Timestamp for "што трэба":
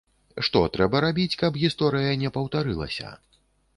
0.45-1.01